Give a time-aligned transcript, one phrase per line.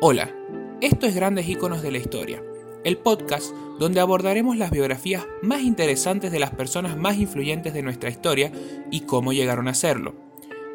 [0.00, 0.30] Hola,
[0.80, 2.42] esto es Grandes Íconos de la Historia,
[2.84, 8.10] el podcast donde abordaremos las biografías más interesantes de las personas más influyentes de nuestra
[8.10, 8.52] historia
[8.90, 10.14] y cómo llegaron a serlo.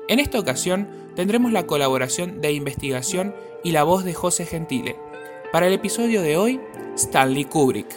[0.08, 4.96] En esta ocasión tendremos la colaboración de investigación y la voz de José Gentile.
[5.52, 6.60] Para el episodio de hoy,
[6.96, 7.88] Stanley Kubrick.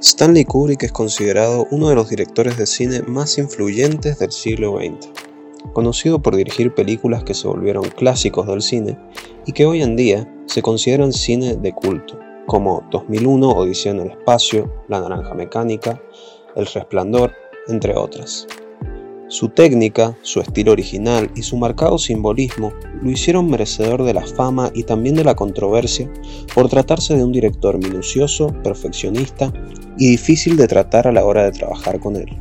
[0.00, 5.08] Stanley Kubrick es considerado uno de los directores de cine más influyentes del siglo XX,
[5.74, 8.98] conocido por dirigir películas que se volvieron clásicos del cine
[9.44, 14.10] y que hoy en día se consideran cine de culto, como 2001, Odisea en el
[14.12, 16.00] Espacio, La Naranja Mecánica,
[16.56, 17.32] El Resplandor,
[17.68, 18.46] entre otras.
[19.28, 22.72] Su técnica, su estilo original y su marcado simbolismo
[23.02, 26.10] lo hicieron merecedor de la fama y también de la controversia
[26.54, 29.52] por tratarse de un director minucioso, perfeccionista
[29.98, 32.40] y difícil de tratar a la hora de trabajar con él.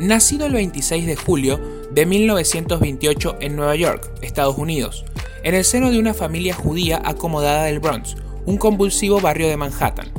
[0.00, 1.60] Nacido el 26 de julio
[1.94, 5.04] de 1928 en Nueva York, Estados Unidos,
[5.42, 10.10] en el seno de una familia judía acomodada del Bronx, un convulsivo barrio de Manhattan.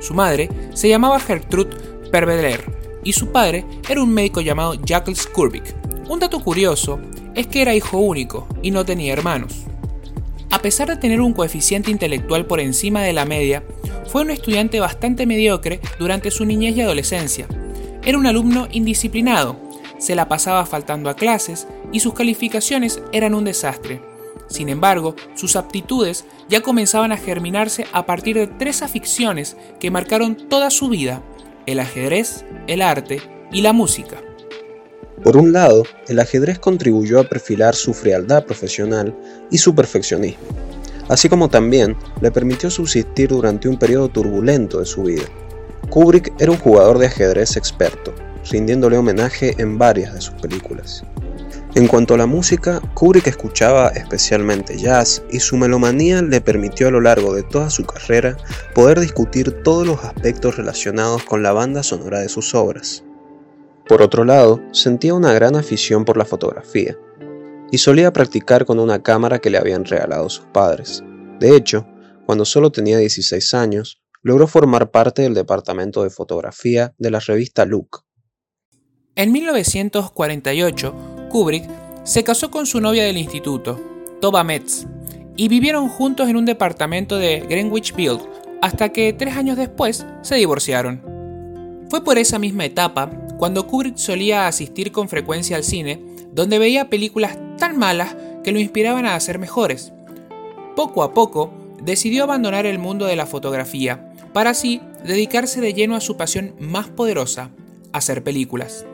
[0.00, 1.76] Su madre se llamaba Gertrude
[2.12, 2.64] Perveler
[3.02, 5.74] y su padre era un médico llamado Jacques Kurbik.
[6.08, 7.00] Un dato curioso
[7.34, 9.64] es que era hijo único y no tenía hermanos.
[10.50, 13.64] A pesar de tener un coeficiente intelectual por encima de la media,
[14.06, 17.46] fue un estudiante bastante mediocre durante su niñez y adolescencia.
[18.04, 19.65] Era un alumno indisciplinado,
[19.98, 24.00] se la pasaba faltando a clases y sus calificaciones eran un desastre.
[24.48, 30.48] Sin embargo, sus aptitudes ya comenzaban a germinarse a partir de tres aficiones que marcaron
[30.48, 31.22] toda su vida
[31.66, 33.20] el ajedrez, el arte
[33.52, 34.16] y la música.
[35.22, 39.16] Por un lado, el ajedrez contribuyó a perfilar su frialdad profesional
[39.50, 40.44] y su perfeccionismo,
[41.08, 45.24] así como también le permitió subsistir durante un periodo turbulento de su vida.
[45.90, 48.12] Kubrick era un jugador de ajedrez experto,
[48.50, 51.04] rindiéndole homenaje en varias de sus películas.
[51.76, 56.90] En cuanto a la música, Kubrick escuchaba especialmente jazz y su melomanía le permitió a
[56.90, 58.38] lo largo de toda su carrera
[58.74, 63.04] poder discutir todos los aspectos relacionados con la banda sonora de sus obras.
[63.86, 66.96] Por otro lado, sentía una gran afición por la fotografía
[67.70, 71.04] y solía practicar con una cámara que le habían regalado sus padres.
[71.40, 71.86] De hecho,
[72.24, 77.66] cuando solo tenía 16 años, logró formar parte del departamento de fotografía de la revista
[77.66, 78.05] Look.
[79.18, 80.94] En 1948,
[81.30, 81.64] Kubrick
[82.04, 83.80] se casó con su novia del instituto,
[84.20, 84.86] Toba Metz,
[85.36, 88.26] y vivieron juntos en un departamento de Greenwich Village
[88.60, 91.00] hasta que tres años después se divorciaron.
[91.88, 95.98] Fue por esa misma etapa cuando Kubrick solía asistir con frecuencia al cine,
[96.32, 99.94] donde veía películas tan malas que lo inspiraban a hacer mejores.
[100.76, 105.96] Poco a poco, decidió abandonar el mundo de la fotografía, para así dedicarse de lleno
[105.96, 107.48] a su pasión más poderosa,
[107.94, 108.84] hacer películas.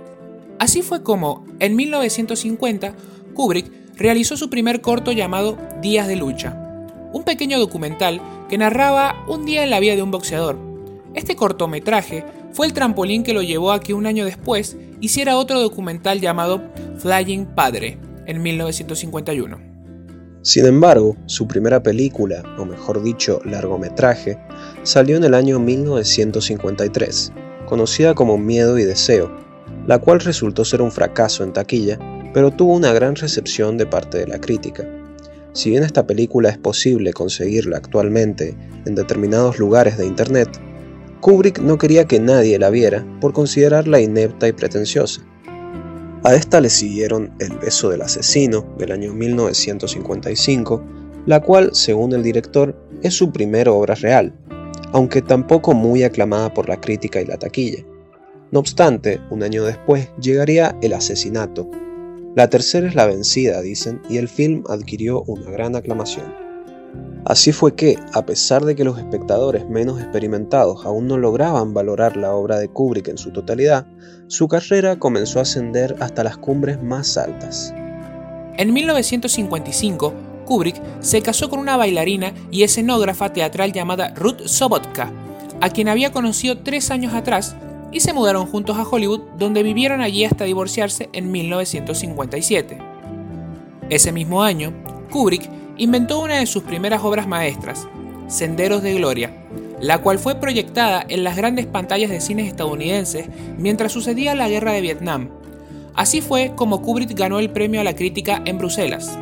[0.63, 2.95] Así fue como, en 1950,
[3.35, 6.57] Kubrick realizó su primer corto llamado Días de Lucha,
[7.13, 10.57] un pequeño documental que narraba un día en la vida de un boxeador.
[11.15, 15.61] Este cortometraje fue el trampolín que lo llevó a que un año después hiciera otro
[15.61, 16.63] documental llamado
[16.99, 19.59] Flying Padre, en 1951.
[20.43, 24.39] Sin embargo, su primera película, o mejor dicho, largometraje,
[24.85, 27.33] salió en el año 1953,
[27.67, 29.42] conocida como Miedo y Deseo,
[29.87, 31.99] la cual resultó ser un fracaso en taquilla,
[32.35, 34.87] pero tuvo una gran recepción de parte de la crítica.
[35.53, 38.57] Si bien esta película es posible conseguirla actualmente
[38.87, 40.49] en determinados lugares de Internet,
[41.21, 45.23] Kubrick no quería que nadie la viera por considerarla inepta y pretenciosa.
[46.25, 50.83] A esta le siguieron El beso del asesino del año 1955,
[51.27, 54.33] la cual, según el director, es su primera obra real,
[54.93, 57.85] aunque tampoco muy aclamada por la crítica y la taquilla.
[58.53, 61.71] No obstante, un año después llegaría El asesinato.
[62.37, 66.35] La tercera es la vencida, dicen, y el film adquirió una gran aclamación.
[67.25, 72.19] Así fue que, a pesar de que los espectadores menos experimentados aún no lograban valorar
[72.19, 73.87] la obra de Kubrick en su totalidad,
[74.27, 77.73] su carrera comenzó a ascender hasta las cumbres más altas.
[78.59, 80.13] En 1955,
[80.45, 85.11] Kubrick se casó con una bailarina y escenógrafa teatral llamada Ruth Sobotka,
[85.63, 87.57] a quien había conocido tres años atrás
[87.93, 92.79] y se mudaron juntos a Hollywood, donde vivieron allí hasta divorciarse en 1957.
[93.91, 94.73] Ese mismo año,
[95.11, 97.87] Kubrick inventó una de sus primeras obras maestras,
[98.29, 99.47] Senderos de Gloria,
[99.81, 103.29] la cual fue proyectada en las grandes pantallas de cines estadounidenses
[103.59, 105.29] mientras sucedía la guerra de Vietnam.
[105.95, 109.19] Así fue como Kubrick ganó el premio a la crítica en Bruselas.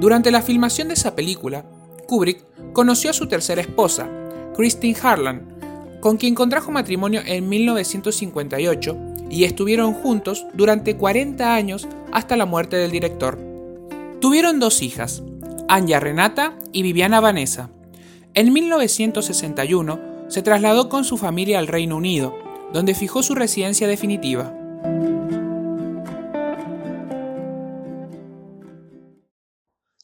[0.00, 1.64] Durante la filmación de esa película,
[2.08, 4.08] Kubrick conoció a su tercera esposa,
[4.56, 5.51] Christine Harlan,
[6.02, 8.98] con quien contrajo matrimonio en 1958
[9.30, 13.38] y estuvieron juntos durante 40 años hasta la muerte del director.
[14.20, 15.22] Tuvieron dos hijas,
[15.68, 17.70] Anya Renata y Viviana Vanessa.
[18.34, 22.36] En 1961 se trasladó con su familia al Reino Unido,
[22.72, 24.52] donde fijó su residencia definitiva.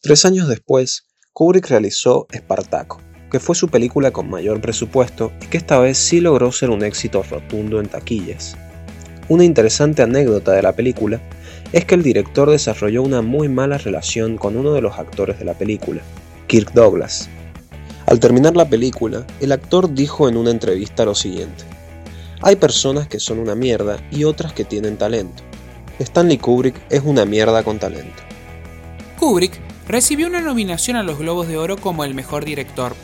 [0.00, 3.00] Tres años después, Kubrick realizó Espartaco,
[3.30, 6.82] que fue su película con mayor presupuesto y que esta vez sí logró ser un
[6.82, 8.56] éxito rotundo en taquillas.
[9.28, 11.20] Una interesante anécdota de la película
[11.72, 15.44] es que el director desarrolló una muy mala relación con uno de los actores de
[15.44, 16.00] la película,
[16.46, 17.28] Kirk Douglas.
[18.06, 21.64] Al terminar la película, el actor dijo en una entrevista lo siguiente,
[22.40, 25.42] hay personas que son una mierda y otras que tienen talento.
[25.98, 28.22] Stanley Kubrick es una mierda con talento.
[29.18, 32.94] Kubrick recibió una nominación a los Globos de Oro como el mejor director,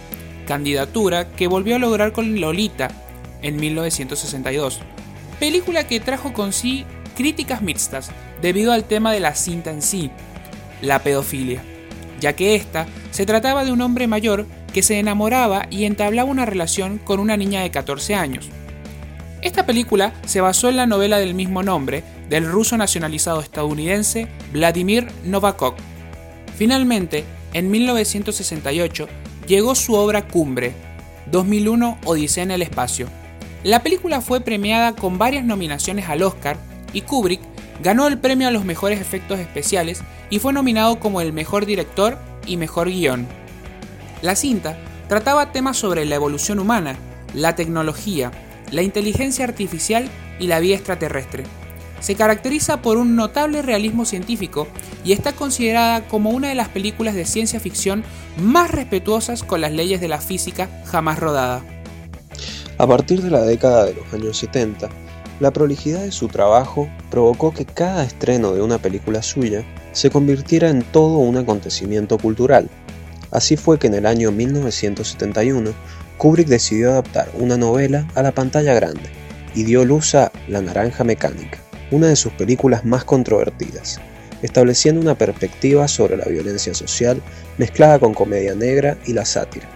[0.44, 2.90] candidatura que volvió a lograr con Lolita
[3.42, 4.80] en 1962,
[5.38, 6.84] película que trajo con sí
[7.16, 8.10] críticas mixtas
[8.40, 10.10] debido al tema de la cinta en sí,
[10.82, 11.62] la pedofilia,
[12.20, 16.46] ya que esta se trataba de un hombre mayor que se enamoraba y entablaba una
[16.46, 18.48] relación con una niña de 14 años.
[19.42, 25.06] Esta película se basó en la novela del mismo nombre del ruso nacionalizado estadounidense Vladimir
[25.24, 25.74] Novakov,
[26.56, 29.08] Finalmente, en 1968,
[29.46, 30.72] llegó su obra cumbre,
[31.30, 33.08] 2001 Odisea en el espacio.
[33.62, 36.56] La película fue premiada con varias nominaciones al Oscar
[36.92, 37.40] y Kubrick
[37.82, 42.18] ganó el premio a los mejores efectos especiales y fue nominado como el mejor director
[42.46, 43.26] y mejor guion.
[44.22, 44.76] La cinta
[45.08, 46.96] trataba temas sobre la evolución humana,
[47.34, 48.30] la tecnología,
[48.70, 50.08] la inteligencia artificial
[50.38, 51.44] y la vida extraterrestre
[52.04, 54.68] se caracteriza por un notable realismo científico
[55.06, 58.04] y está considerada como una de las películas de ciencia ficción
[58.36, 61.62] más respetuosas con las leyes de la física jamás rodada.
[62.76, 64.90] A partir de la década de los años 70,
[65.40, 70.68] la prolijidad de su trabajo provocó que cada estreno de una película suya se convirtiera
[70.68, 72.68] en todo un acontecimiento cultural.
[73.30, 75.70] Así fue que en el año 1971
[76.18, 79.08] Kubrick decidió adaptar una novela a la pantalla grande
[79.54, 84.00] y dio luz a La Naranja Mecánica, una de sus películas más controvertidas,
[84.42, 87.20] estableciendo una perspectiva sobre la violencia social
[87.58, 89.68] mezclada con comedia negra y la sátira.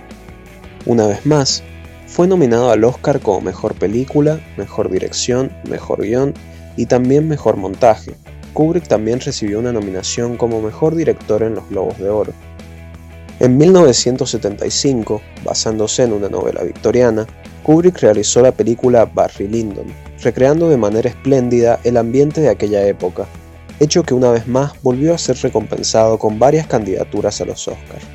[0.86, 1.62] Una vez más,
[2.06, 6.34] fue nominado al Oscar como Mejor Película, Mejor Dirección, Mejor Guión
[6.76, 8.14] y también Mejor Montaje.
[8.54, 12.32] Kubrick también recibió una nominación como Mejor Director en los Globos de Oro.
[13.40, 17.26] En 1975, basándose en una novela victoriana,
[17.68, 19.88] Kubrick realizó la película Barry Lyndon,
[20.22, 23.26] recreando de manera espléndida el ambiente de aquella época,
[23.78, 28.06] hecho que una vez más volvió a ser recompensado con varias candidaturas a los Oscars.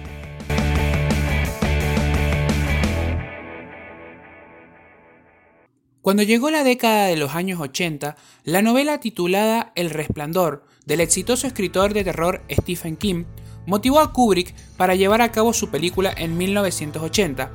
[6.01, 8.15] Cuando llegó la década de los años 80,
[8.45, 13.25] la novela titulada El Resplandor, del exitoso escritor de terror Stephen King,
[13.67, 17.51] motivó a Kubrick para llevar a cabo su película en 1980.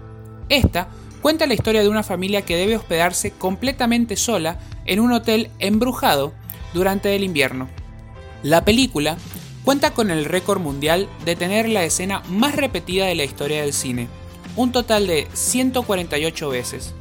[0.49, 0.89] Esta
[1.23, 6.33] cuenta la historia de una familia que debe hospedarse completamente sola en un hotel embrujado
[6.75, 7.69] durante el invierno.
[8.43, 9.17] La película
[9.65, 13.73] cuenta con el récord mundial de tener la escena más repetida de la historia del
[13.73, 14.09] cine,
[14.57, 16.95] un total de 148 veces.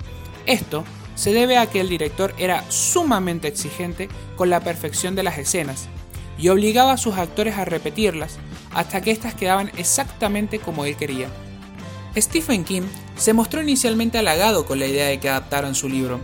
[0.46, 0.84] Esto
[1.16, 5.88] se debe a que el director era sumamente exigente con la perfección de las escenas
[6.38, 8.38] y obligaba a sus actores a repetirlas
[8.74, 11.28] hasta que éstas quedaban exactamente como él quería.
[12.16, 12.84] Stephen King
[13.18, 16.20] se mostró inicialmente halagado con la idea de que adaptaran su libro,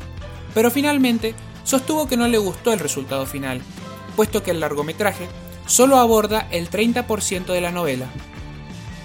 [0.53, 3.61] pero finalmente sostuvo que no le gustó el resultado final,
[4.15, 5.27] puesto que el largometraje
[5.65, 8.07] solo aborda el 30% de la novela.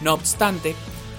[0.02, 0.74] No obstante,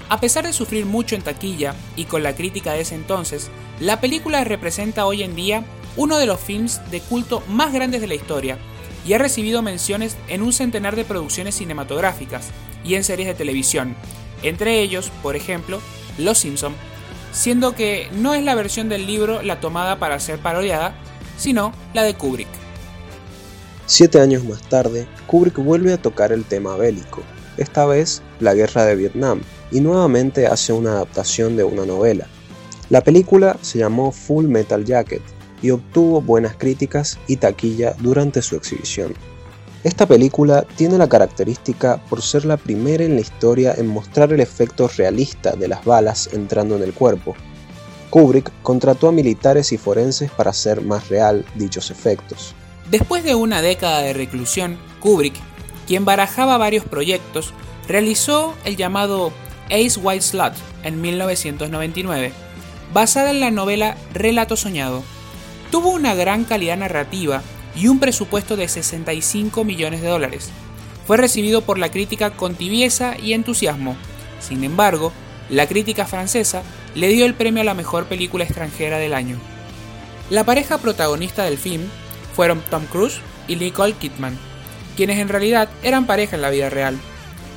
[0.10, 3.50] a pesar de sufrir mucho en taquilla y con la crítica de ese entonces,
[3.80, 5.64] la película representa hoy en día
[5.96, 8.58] uno de los films de culto más grandes de la historia
[9.06, 12.52] y ha recibido menciones en un centenar de producciones cinematográficas
[12.84, 13.96] y en series de televisión,
[14.44, 15.82] entre ellos, por ejemplo,
[16.20, 16.74] Los Simpson,
[17.32, 20.94] siendo que no es la versión del libro la tomada para ser parodiada,
[21.38, 22.48] sino la de Kubrick.
[23.86, 27.24] Siete años más tarde, Kubrick vuelve a tocar el tema bélico,
[27.58, 32.28] esta vez la guerra de Vietnam, y nuevamente hace una adaptación de una novela.
[32.90, 35.22] La película se llamó Full Metal Jacket
[35.62, 39.14] y obtuvo buenas críticas y taquilla durante su exhibición.
[39.84, 44.42] Esta película tiene la característica por ser la primera en la historia en mostrar el
[44.42, 47.34] efecto realista de las balas entrando en el cuerpo.
[48.10, 52.54] Kubrick contrató a militares y forenses para hacer más real dichos efectos.
[52.92, 55.36] Después de una década de reclusión, Kubrick,
[55.88, 57.54] quien barajaba varios proyectos,
[57.88, 59.32] realizó el llamado
[59.68, 62.34] Ace White Slut en 1999,
[62.94, 65.04] basada en la novela Relato Soñado.
[65.72, 67.44] Tuvo una gran calidad narrativa
[67.76, 70.50] y un presupuesto de 65 millones de dólares.
[71.08, 73.98] fue recibido por la crítica con tibieza y entusiasmo.
[74.40, 75.12] Sin embargo,
[75.50, 76.62] la crítica francesa
[76.94, 79.38] le dio el premio a la mejor película extranjera del año.
[80.30, 81.82] La pareja protagonista del film
[82.36, 84.38] fueron Tom Cruise y Nicole Kidman,
[84.96, 86.96] quienes en realidad eran pareja en la vida real.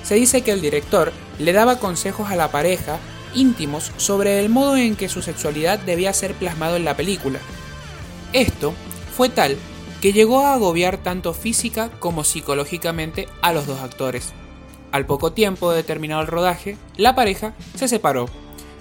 [0.02, 2.98] Se dice que el director le daba consejos a la pareja
[3.34, 7.38] íntimos sobre el modo en que su sexualidad debía ser plasmado en la película.
[8.32, 8.72] Esto
[9.14, 9.58] fue tal
[10.02, 14.32] que llegó a agobiar tanto física como psicológicamente a los dos actores.
[14.90, 18.26] Al poco tiempo de terminado el rodaje, la pareja se separó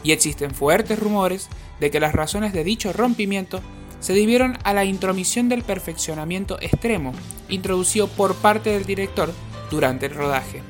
[0.01, 1.47] y existen fuertes rumores
[1.79, 3.61] de que las razones de dicho rompimiento
[3.99, 7.13] se debieron a la intromisión del perfeccionamiento extremo
[7.49, 9.31] introducido por parte del director
[9.69, 10.63] durante el rodaje.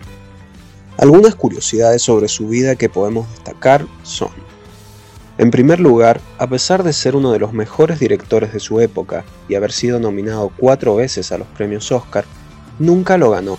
[0.98, 4.32] Algunas curiosidades sobre su vida que podemos destacar son,
[5.42, 9.26] en primer lugar, a pesar de ser uno de los mejores directores de su época
[9.50, 12.26] y haber sido nominado cuatro veces a los premios Oscar,
[12.78, 13.58] nunca lo ganó.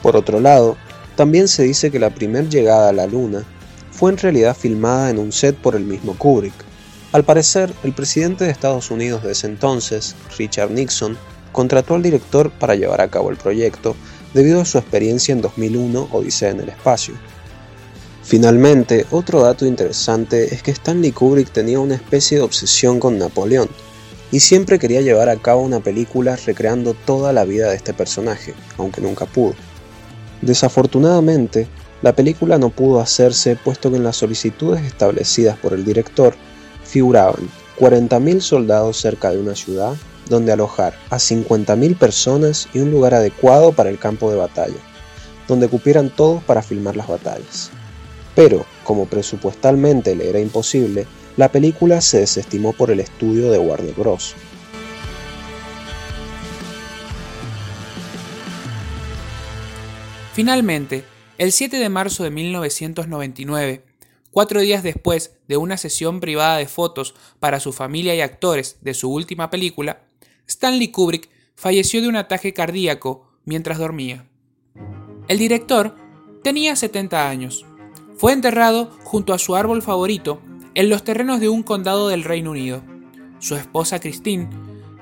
[0.00, 0.78] Por otro lado,
[1.14, 3.44] también se dice que la primera llegada a la Luna
[3.90, 6.54] fue en realidad filmada en un set por el mismo Kubrick.
[7.12, 11.18] Al parecer, el presidente de Estados Unidos de ese entonces, Richard Nixon,
[11.52, 13.94] contrató al director para llevar a cabo el proyecto
[14.32, 17.12] debido a su experiencia en 2001 Odisea en el espacio.
[18.24, 23.68] Finalmente, otro dato interesante es que Stanley Kubrick tenía una especie de obsesión con Napoleón,
[24.32, 28.54] y siempre quería llevar a cabo una película recreando toda la vida de este personaje,
[28.78, 29.54] aunque nunca pudo.
[30.42, 31.68] Desafortunadamente,
[32.02, 36.34] la película no pudo hacerse puesto que en las solicitudes establecidas por el director
[36.82, 39.94] figuraban 40.000 soldados cerca de una ciudad
[40.28, 44.80] donde alojar a 50.000 personas y un lugar adecuado para el campo de batalla,
[45.46, 47.70] donde cupieran todos para filmar las batallas.
[48.34, 53.94] Pero, como presupuestalmente le era imposible, la película se desestimó por el estudio de Warner
[53.94, 54.34] Bros.
[60.32, 61.04] Finalmente,
[61.38, 63.84] el 7 de marzo de 1999,
[64.32, 68.94] cuatro días después de una sesión privada de fotos para su familia y actores de
[68.94, 70.06] su última película,
[70.48, 74.26] Stanley Kubrick falleció de un ataque cardíaco mientras dormía.
[75.28, 75.96] El director
[76.42, 77.64] tenía 70 años.
[78.16, 80.40] Fue enterrado junto a su árbol favorito
[80.74, 82.82] en los terrenos de un condado del Reino Unido.
[83.38, 84.48] Su esposa Christine,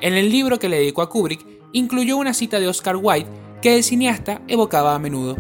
[0.00, 3.76] en el libro que le dedicó a Kubrick, incluyó una cita de Oscar Wilde que
[3.76, 5.36] el cineasta evocaba a menudo.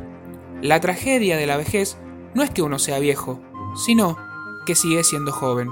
[0.60, 1.96] La tragedia de la vejez
[2.34, 3.40] no es que uno sea viejo,
[3.74, 4.16] sino
[4.66, 5.68] que sigue siendo joven.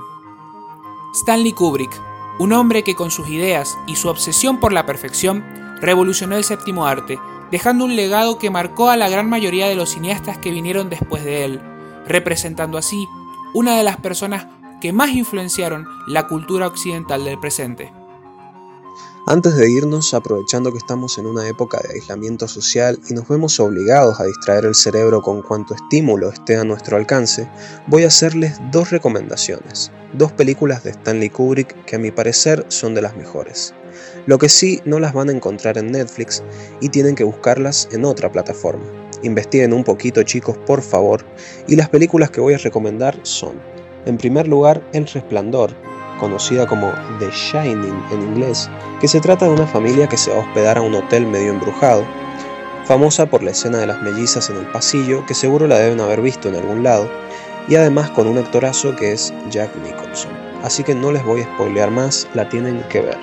[1.14, 1.92] Stanley Kubrick
[2.40, 5.44] un hombre que con sus ideas y su obsesión por la perfección
[5.78, 7.18] revolucionó el séptimo arte,
[7.50, 11.22] dejando un legado que marcó a la gran mayoría de los cineastas que vinieron después
[11.22, 11.60] de él,
[12.10, 13.06] representando así
[13.54, 14.46] una de las personas
[14.80, 17.92] que más influenciaron la cultura occidental del presente.
[19.26, 23.60] Antes de irnos, aprovechando que estamos en una época de aislamiento social y nos vemos
[23.60, 27.48] obligados a distraer el cerebro con cuanto estímulo esté a nuestro alcance,
[27.86, 32.94] voy a hacerles dos recomendaciones, dos películas de Stanley Kubrick que a mi parecer son
[32.94, 33.74] de las mejores.
[34.26, 36.42] Lo que sí no las van a encontrar en Netflix
[36.80, 38.84] y tienen que buscarlas en otra plataforma.
[39.22, 41.24] Investiguen un poquito chicos por favor
[41.68, 43.60] y las películas que voy a recomendar son,
[44.06, 45.74] en primer lugar, El Resplandor,
[46.18, 50.38] conocida como The Shining en inglés, que se trata de una familia que se va
[50.38, 52.04] a hospedar a un hotel medio embrujado,
[52.84, 56.20] famosa por la escena de las mellizas en el pasillo, que seguro la deben haber
[56.20, 57.08] visto en algún lado,
[57.68, 60.32] y además con un actorazo que es Jack Nicholson.
[60.62, 63.18] Así que no les voy a spoilear más, la tienen que ver.